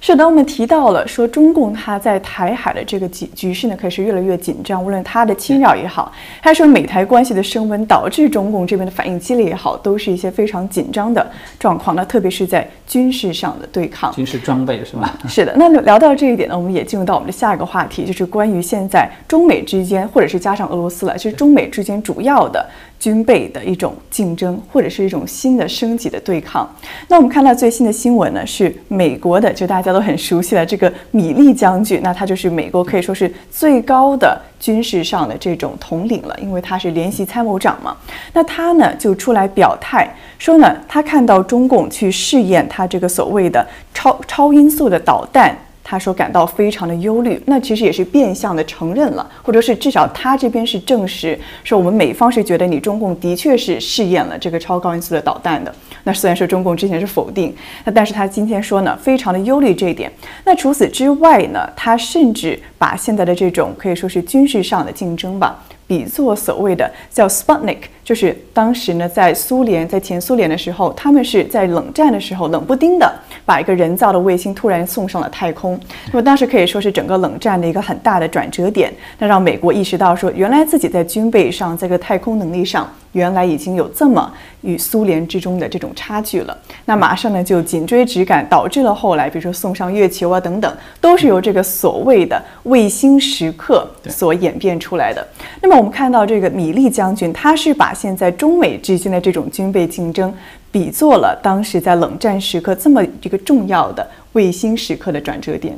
[0.00, 4.82] 是的，我们提到了说中共它在台海的这个局局势呢，可是越来越紧张。
[4.82, 11.96] 无论它的侵扰也好，还是说美台关系的升温导致中共这边的反应激烈也好，都是一些非常紧张的状况。
[11.96, 15.10] 那特别是在军事上的对抗，军事装备是吗？
[15.28, 15.52] 是的。
[15.56, 22.64] 那聊到这一点呢，我们也进入到我们的下一个话题，就是关于现在中美之间，或者是加上俄罗斯了，就是中美之间主要的。
[22.98, 26.68] 军备的一种竞争，或者是一种新的升级的对抗。
[27.08, 32.00] 那我们看到最新的新闻呢，是美国的，就大家都很熟悉的这个米利将军。
[32.02, 37.96] 那他就是美国可以说是最高的军事上的这种统领了，因为他是联席参谋长嘛。
[38.32, 40.08] 那他呢就出来表态
[40.38, 45.56] 说呢，他看到中共去试验他这个所谓的超超音速的导弹。
[45.90, 55.74] 他说感到非常的忧虑，那其实也是变相的承认了，或者是至少他这边是证实，说我们美方是觉得你中共的确是试验了这个超高音速的导弹的。
[56.04, 60.12] 那虽然说中共之前是否定，那但是他今天说呢，非常的忧虑这一点。
[60.44, 65.58] 那除此之外呢，他甚至把现在的这种可以说是军事上的竞争吧。
[65.88, 73.12] 比作所谓的叫 Sputnik，就是当时呢，在苏联在前苏联的时候，他们是在冷战的时候冷不丁的
[73.46, 75.80] 把一个人造的卫星突然送上了太空，
[76.12, 82.86] 那么当时可以说是整个冷战的一个很大的转折点，那让美国意识到说，原来自己在军备上，在个太空能力上。
[83.12, 95.26] 原来已经有这么与苏联之中的这种差距了，那马上呢就紧追直赶，导致了后来比如说送上月球啊等等，都是由这个所谓的卫星时刻所演变出来的。
[95.62, 100.32] 那么我们看到这个米利将军，他是把现在中美之间的这种军备竞争，
[100.70, 105.74] 比作了当时在冷战时刻这么一个重要的卫星时刻的转折点。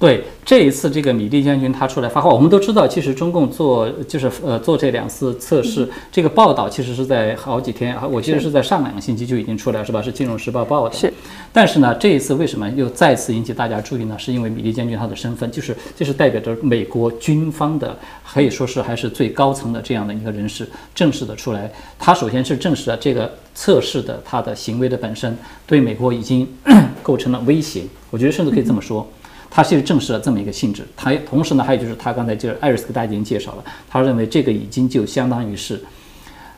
[0.00, 10.00] 对这一次，这个米利将军他出来发话，我们都知道，其实中共做就是呃做这两次测试，这个报道其实是在好几天，我记得是在上两个星期就已经出来是吧？
[10.00, 10.96] 是《金融时报》报的。
[10.96, 11.12] 是。
[11.52, 14.18] 但是呢，这一次为什么又再次引起大家注意呢？
[14.18, 17.94] 是因为米利将军他的身份，就是就是代表着美国军方的，
[18.26, 21.70] 可以说是还是最高层的这样的一个人士，正式的出来。
[21.98, 25.36] 他首先是证实了这个测试的他的行为的本身
[25.66, 26.48] 对美国已经
[27.04, 29.06] 构成了威胁，我觉得甚至可以这么说。
[29.50, 35.80] 他其实证实了这么一个性质，他同时呢，还有就是他刚才就是艾瑞斯给大家已经介绍了，他认为这个已经就相当于是。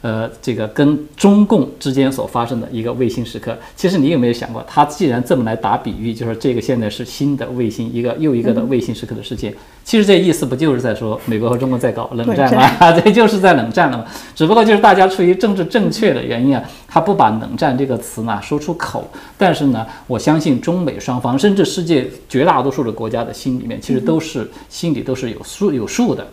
[0.03, 12.93] 呃，这个跟中共之间所发生的一个卫星时刻，其实你有没有想过，他既然这么来打比喻，就是这个现在是新的卫星，一个又一个的卫星时刻的事件，其实这意思不就是在说美国和中国在搞冷战吗？
[13.01, 14.05] 这 就是在冷战了嘛。
[14.35, 26.27] 只不过就是大家出于政治正确的原因啊，他不把冷战这个词呢说出口，但是呢，我相信中美双方，甚至世界绝大多数的国家的心里面，其实都是心里都是有数有数的。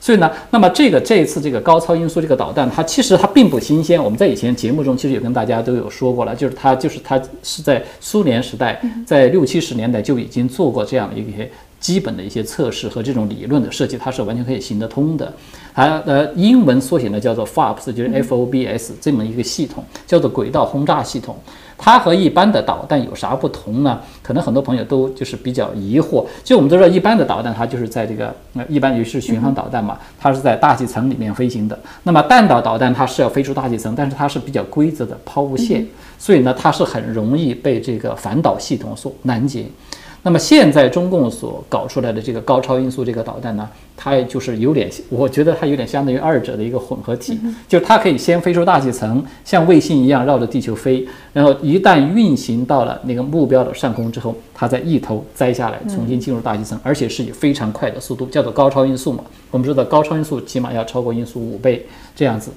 [0.00, 4.02] 所以呢，那么这个这一次这个高超音速这个导弹，它其实它并不新鲜。
[4.02, 15.30] 我们在以前节目中其实也跟大家都有说过了，就是它就是它是在苏联时代，在六七十年代就已经做过这样的一些基本的一些测试和这种理论的设计，它是完全可以行得通的。
[15.74, 21.36] 它呃，英文缩写呢叫做 FOBS，就是 F O B S 这么一个系统，叫做轨道轰炸系统。
[21.82, 23.98] 它和一般的导弹有啥不同呢？
[24.22, 26.26] 可能很多朋友都就是比较疑惑。
[26.44, 31.78] 就我们都知道，一般的导弹它就是在这个呃，一般也是巡航导弹嘛，它是在大气层里面飞行的。
[32.02, 35.86] 那么弹道导弹它是要飞出大气层，但是它是比较规则的抛物线，
[36.18, 39.64] 所以呢，它是很容易被这个反导系统所拦截。
[40.22, 59.24] 那么现在中共所搞出来的这个高超音速这个导弹呢，它也就是有点，我觉得它有点相当于二者的一个混合体，就是它可以先飞出大气层，像卫星一样绕着地球飞，然后一旦运行到了那个目标的上空之后，它再一头栽下来，重新进入大气层，而且是以非常快的速度，叫做高超音速嘛。
[59.50, 62.50] 我们知道高超音速起码要超过音速五倍这样子。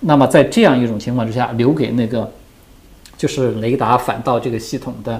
[0.00, 2.30] 那么在这样一种情况之下，留给那个
[3.16, 5.18] 就是雷达反导这个系统的。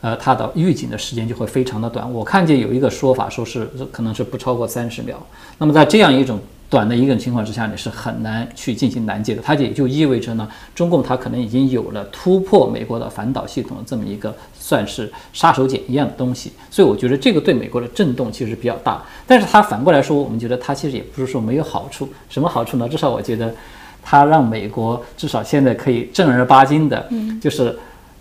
[0.00, 2.10] 呃，它的预警的时间就会非常的短。
[2.12, 5.20] 我看见有一个说法，说是可能是不超过三十秒。
[5.58, 6.38] 那么在这样一种
[6.70, 9.42] 短的一个情况之下，你是很难去进行拦截的。
[9.42, 16.52] 它也就意味着呢，中共它可能已经有了突破美国的反导系统的这么一个算是杀手锏一样的东西。
[16.70, 19.02] 所以我觉得这个对美国的震动其实比较大。
[19.26, 22.08] 但是它反过来说，我们觉得它其实也不是说没有好处。
[22.28, 22.88] 什么好处呢？
[22.88, 23.52] 至少我觉得，
[24.02, 27.08] 它让美国至少现在可以正儿八经的，
[27.40, 27.76] 就是。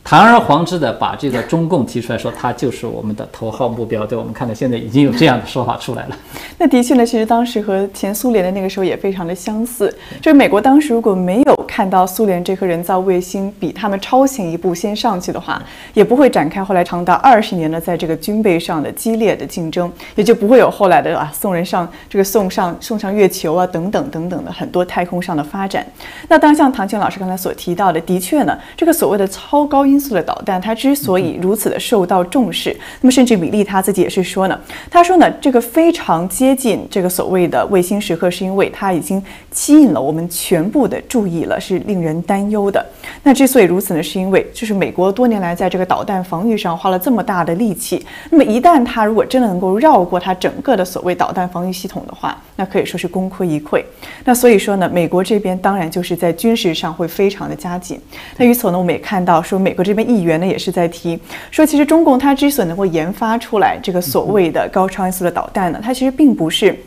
[0.08, 4.06] 堂而皇之的把这个中共提出来说，它就是我们的头号目标。
[4.06, 6.18] 对我们看到现在已经有这样的说法出来了。
[6.58, 9.94] 那的确呢，其实当时和前苏联的那个时候也非常的相似。
[10.22, 15.62] 就是美国当时如果没有看到苏联这颗人造卫星比他们超前一步先上去的话，
[15.94, 25.86] 也不会展开后来长达二十年的在这个军备上的激烈的竞争，也就不会有后来的啊送人上这个送上送上月球啊等等等等的很多太空上的发展。
[26.28, 30.00] 那当，像唐青老师刚才所提到的，的确呢，这个所谓的超高音。
[30.00, 34.60] 速的导弹，它之所以如此的受到重视，那么甚至米利他自己也是说呢，
[34.92, 42.86] 他说呢，这个非常接近这个所谓的卫星时刻，是因为它已经吸引了我们全部的注意了，是令人担忧的。
[43.24, 53.84] 那之所以如此呢，是因为就是美国多年来在这个导弹防御上花了这么大的力气，那么一旦它如果真的能够绕过它整个的所谓导弹防御系统的话，那可以说是功亏一篑。
[54.24, 58.00] 那所以说呢，美国这边当然就是在军事上会非常的加紧。
[58.38, 59.88] 那与此呢，我们也看到说美国。
[59.88, 61.18] 这边议员呢也是在提
[61.50, 66.78] 说，其实中共它之所以能够研发出来这个所谓的高超音速的导弹呢，它其实并不是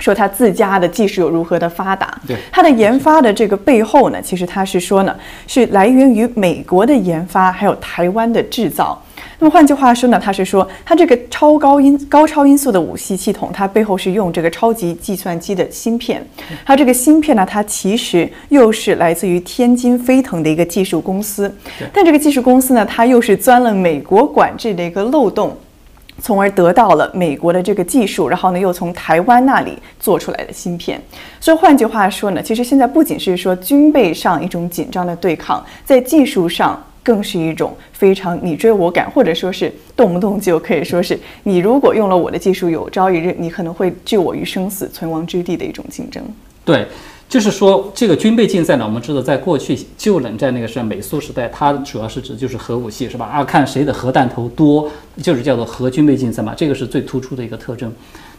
[0.00, 5.14] 说它自家的技术有如何的发达，对它的研发的这个背后呢，其实它是说呢，
[5.46, 9.00] 是来源于美国的研发，还有台湾的制造。
[9.38, 16.22] 那么换句话说呢，他是说，它这个超高音、高超音速的武器系统，它背后是用这个超级计算机的芯片。
[16.64, 21.54] 它这个芯片呢，它其实又是来自于天津飞腾的一个技术公司。
[21.90, 25.56] 但这个技术公司呢，它又是钻了美国管制的一个漏洞，
[26.20, 31.00] 从而得到了美国的这个技术，然后呢，又从台湾那里做出来的芯片。
[31.40, 36.80] 所以换句话说呢，其实现在不仅是说军备上一种紧张的对抗，在技术上。
[37.02, 46.22] 更是一种非常你追我赶，或者说是动不动就可以说是你如果用了我的技术，有朝一日你可能会置我于生死存亡之地的一种竞争。
[46.62, 46.86] 对，
[47.30, 53.26] 就是说这个军备竞赛呢，我们知道在过去旧冷战那个时代，美苏时代，它主要是指就是核武器是吧？
[53.26, 54.90] 啊，看谁的核弹头多，
[55.22, 57.92] 就是叫做核军备竞赛嘛，这个是最突出的一个特征。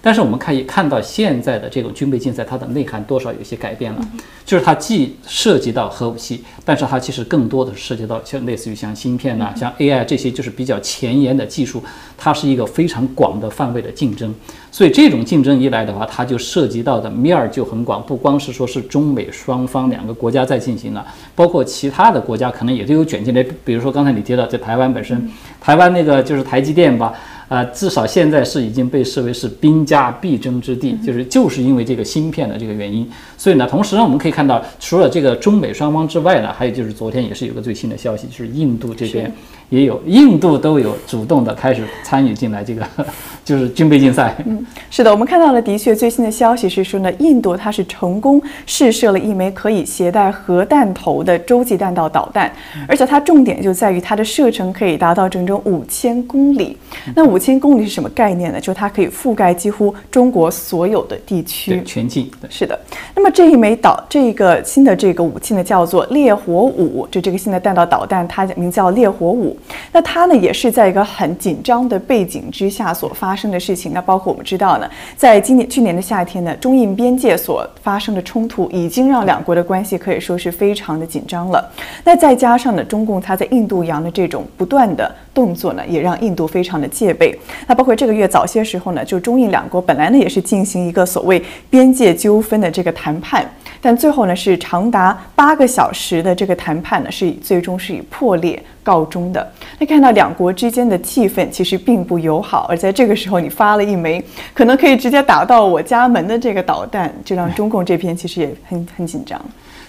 [0.03, 4.01] 但是我们可以看到现在的这种军备竞赛，它的内涵多少有些改变了，
[4.43, 11.83] 就是它既涉及到核武器，但是它其实更多的涉及到像类似于像芯片呐、像 AI 这些就是比较前沿的技术，
[12.17, 14.33] 它是一个非常广的范围的竞争。
[14.71, 23.45] 所以这种竞争一来的话，它就涉及到的面儿就很广，不光是说是中美双方两个国家在进行了，包括其他的国家可能也都有卷进来。
[23.63, 27.13] 比如说刚才你提到在台湾本身，台湾那个就是台积电吧。
[27.51, 33.05] 啊，至少现在是已经被视为是兵家必争之地，就是就是因为这个芯片的这个原因。
[33.37, 39.29] 所以呢，同时呢，我们可以看到，除了这个中美双方之外呢，还有就是昨天也是有个最新的消息，就是印度这边
[39.71, 42.85] 也有，印度都有主动的开始参与进来这个。
[43.43, 44.35] 就是军备竞赛。
[44.45, 52.51] 嗯，是的，我们看到了，的确最新的消息是说呢，印度它是成功试射了一枚可以携带核弹头的洲际弹道导弹，
[52.87, 56.77] 而且它重点就在于它的射程可以达到整整五千公里。
[57.15, 58.61] 那五千公里是什么概念呢？
[58.61, 62.29] 就它可以覆盖几乎中国所有的地区，全境。
[62.47, 62.79] 是的。
[63.15, 69.57] 那么这一枚导，这个新的这个武器呢，叫做烈火五，就这个新的弹道导弹，它名叫烈火五。
[69.91, 73.91] 那它呢也是在一个很紧张的背景之下所发生的事情。
[73.93, 81.71] 那包括我们知道呢，在今年去年的夏天呢，中印边界所发生的冲突已经让两国的关系可以说是非常的紧张了。
[82.03, 87.37] 那再加上呢，中共它在印度洋的这种不断的动作呢，也让印度非常的戒备。
[87.67, 93.45] 那包括这个月早些时候呢，就中印两国本来呢也是进行一个所谓边界纠纷的这个谈判，
[93.81, 99.50] 但最后呢是长达八个小时的这个谈判呢，是以最终是以破裂告终的。
[99.79, 104.23] 那看到两国之间的气氛其实并不友好，而在这个时候你发了一枚
[104.53, 109.39] 可能可以直接打到我家门的这个导弹，就让中共这边其实也很很紧张。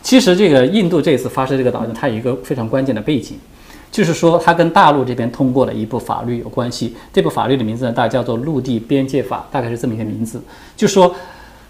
[0.03, 3.37] 其实这个印度这次发射这个导弹，它有一个非常关键的背景，
[3.91, 6.97] 就是说它跟大陆这边通过了一部法律有关系。
[7.13, 10.43] 这部法律的名字呢，大概叫做《陆地边界法》，大概是这么一个名字，
[10.77, 11.15] 就说。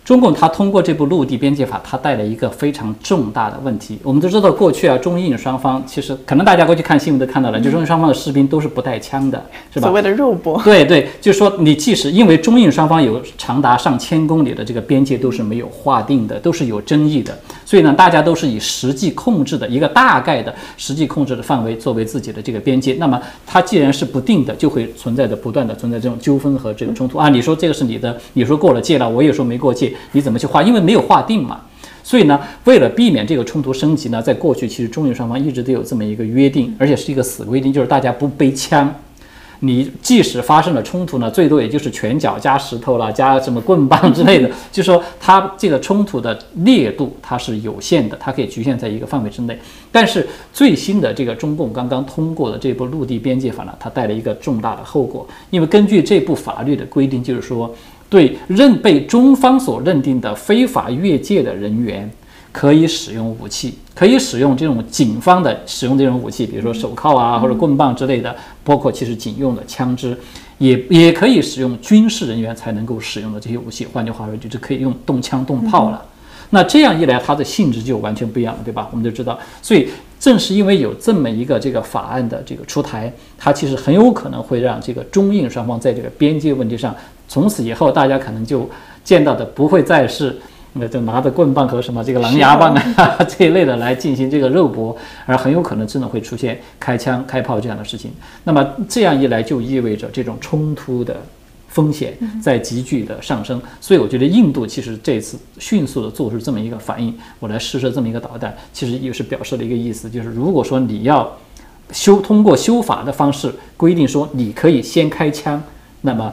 [0.04, 3.98] 中共它通过这部陆地边界法，它带来一个非常重大的问题。
[4.02, 9.40] 我们都知道，过去啊，中印双方其实可能大家过去看新闻都看到了，就中印双方的士兵都是不带枪的，
[9.72, 9.86] 是吧？
[9.86, 10.60] 所谓的肉搏。
[10.64, 17.38] 对对，就是说你即使因为中印双方有长达上千公里的这个边界都是没有划定的，都是有争议的，
[17.72, 22.92] 所以呢，大家都是以实际控制的一个大概的实际控制的范围作为自己的这个边界。
[22.98, 27.30] 那么它既然是不定的，就会存在着不断的存在这种纠纷和这个冲突啊。
[27.30, 29.90] 你说这个是你的，你说过了界了，我也说没过界。
[30.12, 30.62] 你怎么去划？
[30.62, 31.62] 因为没有划定嘛，
[32.04, 38.94] 所以呢，为了避免这个冲突升级呢，在过去其实中印双方一直都有这么一个约定，而且是一个死规定，就是大家不背枪。
[39.64, 49.56] 你即使发生了冲突呢，最多也就是拳脚加石头了，加什么棍棒之类的，就说它这个冲突的烈度它是有限的，它可以局限在一个范围之内。
[49.90, 57.74] 但是最新的这个中共刚刚通过的这部陆地边界法呢，它带来一个重大的后果，因为根据这部法律的规定，就是说。
[58.12, 62.10] 对认被中方所认定的非法越界的人员，
[62.52, 68.34] 可以使用武器，可以使用这种警方的使用这种武器，比如说手铐啊或者棍棒之类的，
[68.64, 70.16] 包括其实警用的枪支，
[70.58, 73.86] 也也可以使用军事人员才能够使用的这些武器。
[73.92, 76.02] 换句话说，就是可以用动枪动炮了。
[76.54, 78.86] 那这样一来，它的性质就完全不一样了，对吧？
[78.90, 79.88] 我们就知道，所以
[80.20, 86.94] 正是因为有这么一个这个法案的这个出台，它其实很有可能会让这个中印双方在这个边界问题上。
[87.26, 88.68] 从此以后，大家可能就
[89.02, 90.38] 见到的不会再是
[90.74, 94.96] 那就拿着棍棒和什么这个狼牙棒啊 这一类的来进行这个肉搏，
[95.26, 98.10] 而很有可能真的会出现开枪开炮这样的事情。
[98.44, 101.16] 那么这样一来，就意味着这种冲突的
[101.68, 103.60] 风险在急剧的上升。
[103.80, 111.30] 所以我觉得印度其实这次迅速的做出这么一个反应，我来试射这么一个导弹，其实也是表示了一个意思，就是如果说你要
[111.90, 115.62] 修通过修法的方式规定说你可以先开枪，
[116.00, 116.32] 那么。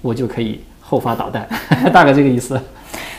[0.00, 1.44] 我就可以后发导弹，
[1.92, 2.58] 大概这个意思。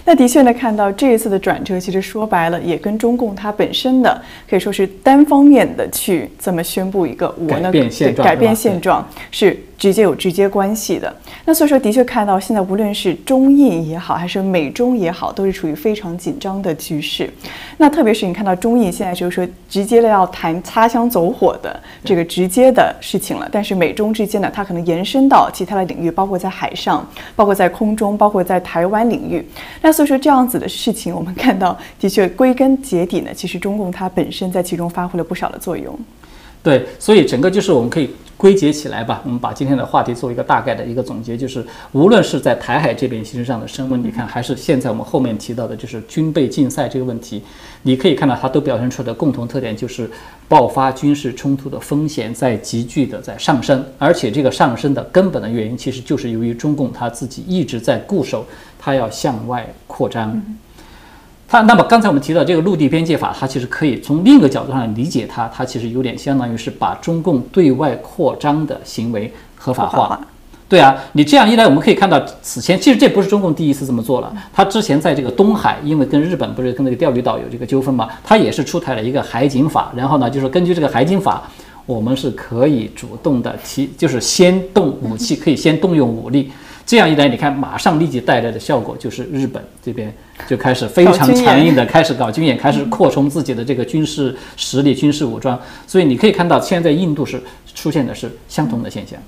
[0.10, 7.72] 那的确呢，看到这一次的转折，其实说白了，也跟中共它本身的可以说是单方面的去这么宣布一个我呢
[8.18, 9.56] 改变现状是。
[9.80, 11.12] 直接有直接关系的。
[11.46, 17.28] 那所以说，的确看到现在无论是中印也好，还是美中也好，都是处于非常紧张的局势。
[17.78, 23.48] 那特别是你看到中印现在就是说直接的要谈擦枪走火的这个直接的事情了。
[23.50, 29.48] 但是美中之间呢，它可能延伸到其他的领域，包括在海上，包括在空中，包括在台湾领域。
[29.82, 35.98] 那所以说这样子的事情，我们看到的确归根结底呢，其实中共它本身在其中发挥了不少的作用。
[36.62, 39.22] 对，所以整个就是我们可以归结起来吧。
[39.26, 47.42] 我们把今天的话题做一个大概的一个总结，就是无论是在台海这边形势上的升温，你看，还是现在我们后面提到的，就是军备竞赛这个问题，
[47.82, 50.10] 你可以看到它都表现出的共同特点，就是
[50.48, 58.46] 爆发军事冲突的风险在急剧的在上升，而且这个上升的根本的原因，其实就是由于中共他自己一直在固守，
[58.78, 60.42] 他要向外扩张。
[61.50, 70.22] 它那么刚才我们提到这个陆地边界法，它其实可以从另一个角度上理解它，它其实有点相当于是把中共对外扩张的行为合法化。
[70.68, 81.42] 对啊，你这样一来，我们可以看到此前其实这不是中共第一次这么做了，他之前在这个东海，因为跟日本不是跟那个钓鱼岛有这个纠纷嘛，他也是出台了一个海警法，然后呢，就是根据这个海警法，
[81.88, 86.52] 我们是可以主动的提，就是先动武器，可以先动用武力。
[86.90, 90.12] 这样一来，你看，马上立即带来的效果就是日本这边
[90.48, 95.62] 就开始非常强硬的开始搞军演，开始扩充自己的这个军事实力、军事武装。
[95.86, 97.40] 所以你可以看到，现在印度是
[97.76, 99.20] 出现的是相同的现象。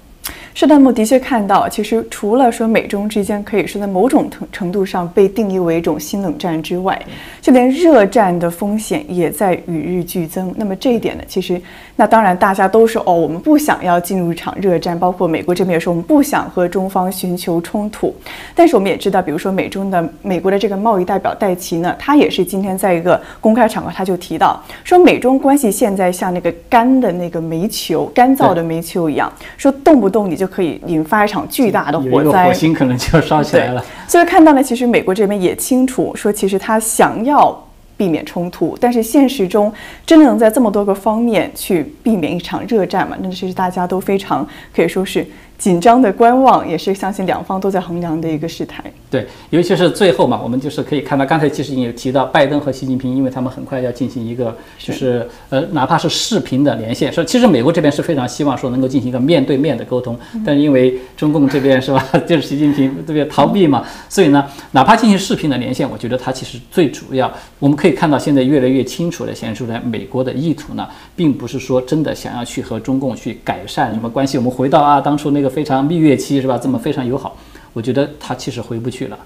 [0.54, 7.02] 是的，我们的确看到，其实除了说美中之间可以说在某种程程度上被定义为一种新冷战之外，
[7.42, 10.54] 就连热战的风险也在与日俱增。
[10.58, 11.60] 那么这一点呢，其实
[11.96, 18.14] 那当然大家都说哦，我们不想要进入一场热战，包括美国这边也说我们不想和中方寻求冲突。
[18.54, 30.41] 但是我们也知道，比如说美中的美国的这个贸易代表戴奇呢，他也是今天在一个公开场合他就提到说，美中关系现在像那个干的那个煤球，干燥的煤球一样，说动不动你。
[30.42, 33.86] 就可以引发一场巨大的火灾，火星可能就要烧起来了。
[34.08, 37.56] 所以看到呢，其实美国这边也清楚说，其实他想要
[37.96, 39.72] 避免冲突，但是现实中
[40.04, 43.16] 真的能在这么多个方面去避免一场热战吗？
[43.22, 45.24] 那其实大家都非常可以说是。
[45.62, 48.84] 紧张的观望也是相信两方都在衡量的一个事态。
[49.12, 74.40] 对，尤其是最后嘛，我们就是可以看到，刚才其实也提到，拜登和习近平，因为他们很快要进行一个，就是呃，哪怕是视频的连线，说其实美国这边是非常希望说能够进行一个面对面的沟通，但是因为中共这边是吧， 就是习近平这边逃避嘛，所以呢，哪怕进行视频的连线，我觉得他其实最主要，我们可以看到现在越来越清楚的显示出来，美国的意图呢，并不是说真的想要去和中共去改善什么关系。
[74.40, 75.51] 我们回到啊，当初那个。
[75.52, 76.58] 非常蜜月期是吧？
[76.58, 77.38] 这么非常友好，
[77.74, 79.20] 我觉得他其实回不去了。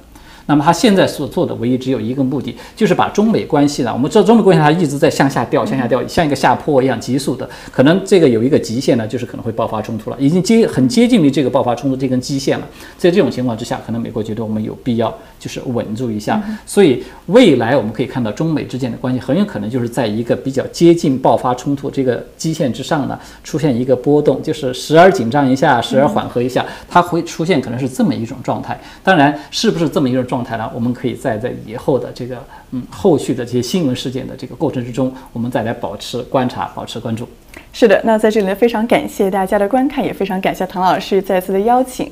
[0.47, 12.67] 那么他现在所做的唯一只有一个目的，就是把中美关系呢，我们知道中美关系它一直在向下掉，向下掉，像一个下坡一样急速的，可能这个有一个极限呢，就是可能会爆发冲突了，已经接很接近于这个爆发冲突这根基线了。
[12.97, 28.79] 在这种情况之下，可能美国觉得我们有必要就是稳住一下，所以未来我们可以看到中美之间的关系很有可能就是在一个比较接近爆发冲突这个基线之上呢，出现一个波动，就是时而紧张一下，时而缓和一下，它会出现可能是这么一种状态。
[29.03, 30.34] 当然，是不是这么一种状？
[30.35, 30.69] 状态呢？
[30.75, 37.25] 我们可以在在以后的这个嗯后续的这些新闻事件的这个过程之中，我们再来保持观察，保持关注。
[37.71, 42.11] 是的，那在这里呢，非常感谢大家的观看，也非常感谢唐老师再次的邀请。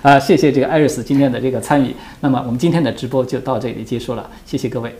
[0.00, 1.94] 啊，谢谢这个艾瑞斯今天的这个参与。
[2.20, 4.94] 那么我们今天的直播就到这里结束了，谢谢各位。